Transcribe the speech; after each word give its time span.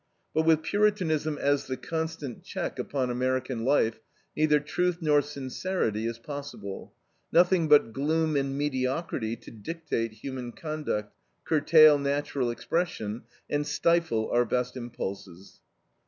But 0.33 0.47
with 0.47 0.63
Puritanism 0.63 1.37
as 1.37 1.67
the 1.67 1.77
constant 1.77 2.41
check 2.43 2.79
upon 2.79 3.11
American 3.11 3.63
life, 3.63 3.99
neither 4.35 4.59
truth 4.59 4.97
nor 4.99 5.21
sincerity 5.21 6.07
is 6.07 6.17
possible. 6.17 6.91
Nothing 7.31 7.67
but 7.67 7.93
gloom 7.93 8.35
and 8.35 8.57
mediocrity 8.57 9.35
to 9.35 9.51
dictate 9.51 10.13
human 10.13 10.53
conduct, 10.53 11.13
curtail 11.45 11.99
natural 11.99 12.49
expression, 12.49 13.25
and 13.47 13.67
stifle 13.67 14.27
our 14.31 14.43
best 14.43 14.75
impulses. 14.75 15.59